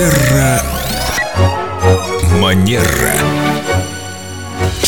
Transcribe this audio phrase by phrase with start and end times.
[0.00, 0.62] Терра
[2.40, 3.49] Манера.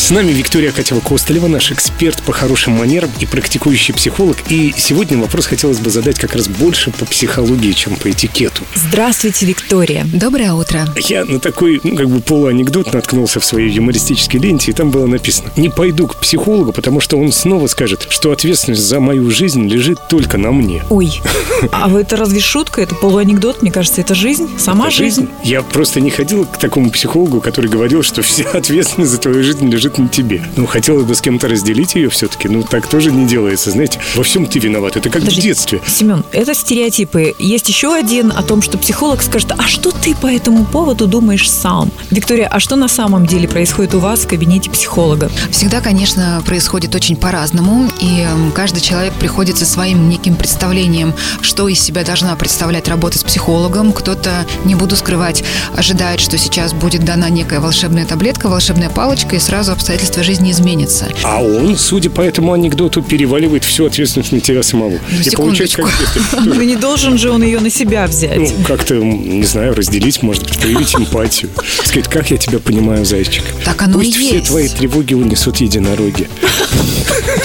[0.03, 4.35] С нами Виктория Катева-Костолева, наш эксперт по хорошим манерам и практикующий психолог.
[4.49, 8.63] И сегодня вопрос хотелось бы задать как раз больше по психологии, чем по этикету.
[8.75, 10.05] Здравствуйте, Виктория.
[10.13, 10.85] Доброе утро.
[10.97, 15.07] Я на такой, ну, как бы полуанекдот наткнулся в своей юмористической ленте, и там было
[15.07, 19.65] написано «Не пойду к психологу, потому что он снова скажет, что ответственность за мою жизнь
[19.69, 20.83] лежит только на мне».
[20.89, 21.21] Ой,
[21.71, 22.81] а вы это разве шутка?
[22.81, 23.61] Это полуанекдот?
[23.61, 25.29] Мне кажется, это жизнь, сама Это жизнь.
[25.45, 29.69] Я просто не ходил к такому психологу, который говорил, что вся ответственность за твою жизнь
[29.69, 30.43] лежит на тебе.
[30.55, 32.47] Ну, хотелось бы с кем-то разделить ее все-таки.
[32.47, 33.71] Ну, так тоже не делается.
[33.71, 34.95] Знаете, во всем ты виноват.
[34.97, 35.81] Это как в Подожди, детстве.
[35.87, 37.35] Семен, это стереотипы.
[37.39, 41.49] Есть еще один о том, что психолог скажет, а что ты по этому поводу думаешь
[41.49, 41.91] сам?
[42.11, 45.29] Виктория, а что на самом деле происходит у вас в кабинете психолога?
[45.51, 51.79] Всегда, конечно, происходит очень по-разному, и каждый человек приходит со своим неким представлением, что из
[51.79, 53.93] себя должна представлять работа с психологом.
[53.93, 55.43] Кто-то, не буду скрывать,
[55.75, 61.09] ожидает, что сейчас будет дана некая волшебная таблетка, волшебная палочка, и сразу обстоятельства жизни изменятся.
[61.23, 64.93] А он, судя по этому анекдоту, переваливает всю ответственность на тебя самого.
[64.93, 65.91] И получается, как секундочку.
[65.91, 66.39] в детстве.
[66.55, 68.37] Ну не должен же он ее на себя взять.
[68.37, 71.49] Ну, как-то, не знаю, разделить, может быть, проявить эмпатию.
[71.83, 73.43] Сказать, как я тебя понимаю, зайчик.
[73.65, 74.47] Так оно Пусть и все есть.
[74.47, 76.29] твои тревоги унесут единороги.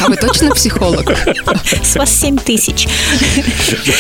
[0.01, 1.13] А вы точно психолог?
[1.83, 2.87] С вас семь тысяч.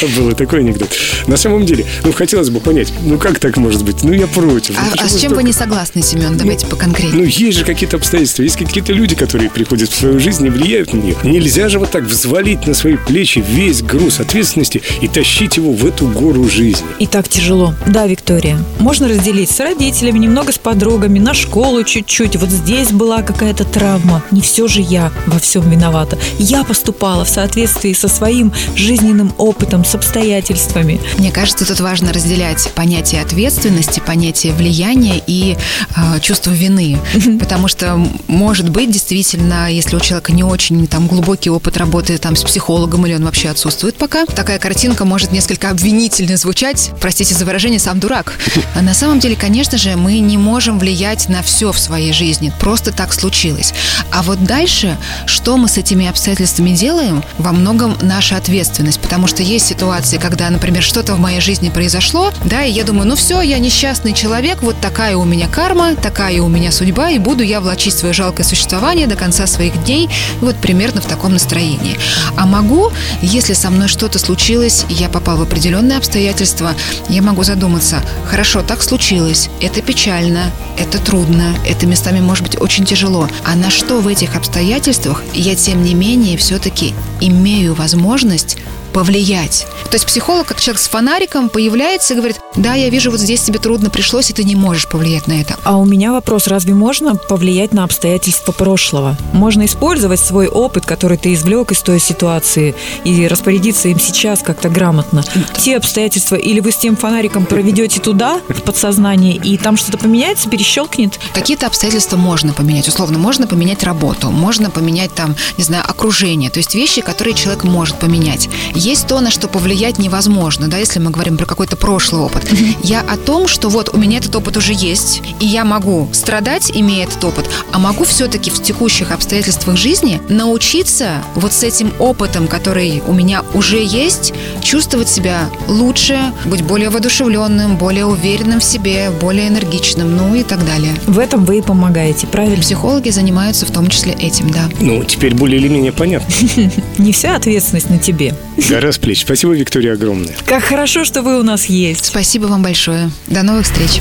[0.00, 0.90] Да, было такой анекдот.
[1.26, 4.04] На самом деле, ну, хотелось бы понять, ну, как так может быть?
[4.04, 4.76] Ну, я против.
[4.76, 6.36] Ну, А, а с чем столько- вы не согласны, Семен?
[6.36, 7.14] Давайте поконкретнее.
[7.16, 10.92] Ну, есть же какие-то обстоятельства, есть какие-то люди, которые приходят в свою жизнь и влияют
[10.92, 11.16] на нее.
[11.22, 15.84] Нельзя же вот так взвалить на свои плечи весь груз ответственности и тащить его в
[15.86, 16.86] эту гору жизни.
[16.98, 17.74] И так тяжело.
[17.86, 18.58] Да, Виктория.
[18.78, 22.36] Можно разделить с родителями, немного с подругами, на школу чуть-чуть.
[22.36, 24.22] Вот здесь была какая-то травма.
[24.30, 26.18] Не все же я во всем виновата.
[26.38, 31.00] Я поступала в соответствии со своим жизненным опытом, с обстоятельствами.
[31.18, 35.56] Мне кажется, тут важно разделять понятие ответственности, понятие влияния и
[35.96, 36.98] э, чувство вины.
[37.38, 42.36] Потому что, может быть, действительно, если у человека не очень там глубокий опыт работы там,
[42.36, 46.90] с психологом или он вообще отсутствует пока, такая картинка может несколько обвинительно звучать.
[47.00, 48.34] Простите за выражение, сам дурак.
[48.74, 52.52] А на самом деле, конечно же, мы не можем влиять на все в своей жизни.
[52.60, 53.72] Просто так случилось.
[54.10, 59.00] А вот дальше, что мы с этими обстоятельствами делаем, во многом наша ответственность.
[59.00, 63.08] Потому что есть ситуации, когда, например, что-то в моей жизни произошло, да, и я думаю,
[63.08, 67.18] ну все, я несчастный человек, вот такая у меня карма, такая у меня судьба, и
[67.18, 70.08] буду я влачить свое жалкое существование до конца своих дней,
[70.40, 71.98] вот примерно в таком настроении.
[72.36, 76.72] А могу, если со мной что-то случилось, я попал в определенные обстоятельства,
[77.10, 82.86] я могу задуматься, хорошо, так случилось, это печально, это трудно, это местами может быть очень
[82.86, 83.28] тяжело.
[83.44, 88.56] А на что в этих обстоятельствах я, тем не менее, все-таки имею возможность
[88.98, 89.64] повлиять.
[89.84, 93.40] То есть психолог, как человек с фонариком, появляется и говорит, да, я вижу, вот здесь
[93.40, 95.54] тебе трудно пришлось, и ты не можешь повлиять на это.
[95.62, 99.16] А у меня вопрос, разве можно повлиять на обстоятельства прошлого?
[99.32, 104.68] Можно использовать свой опыт, который ты извлек из той ситуации, и распорядиться им сейчас как-то
[104.68, 105.22] грамотно.
[105.56, 110.50] Те обстоятельства, или вы с тем фонариком проведете туда, в подсознание, и там что-то поменяется,
[110.50, 111.20] перещелкнет?
[111.34, 112.88] Какие-то обстоятельства можно поменять.
[112.88, 116.50] Условно, можно поменять работу, можно поменять там, не знаю, окружение.
[116.50, 118.48] То есть вещи, которые человек может поменять.
[118.88, 122.50] Есть то, на что повлиять невозможно, да, если мы говорим про какой-то прошлый опыт.
[122.82, 126.70] Я о том, что вот у меня этот опыт уже есть, и я могу страдать,
[126.74, 132.48] имея этот опыт, а могу все-таки в текущих обстоятельствах жизни научиться вот с этим опытом,
[132.48, 134.32] который у меня уже есть,
[134.62, 140.64] чувствовать себя лучше, быть более воодушевленным, более уверенным в себе, более энергичным, ну и так
[140.64, 140.94] далее.
[141.06, 142.62] В этом вы и помогаете, правильно?
[142.62, 144.70] Психологи занимаются в том числе этим, да.
[144.80, 146.32] Ну, теперь более или менее понятно.
[146.96, 148.34] Не вся ответственность на тебе.
[148.78, 149.22] Гора с плеч.
[149.22, 150.36] Спасибо, Виктория, огромное.
[150.46, 152.04] Как хорошо, что вы у нас есть.
[152.04, 153.10] Спасибо вам большое.
[153.26, 154.00] До новых встреч.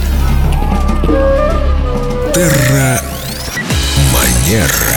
[2.31, 3.01] Терра
[4.13, 4.96] Манера.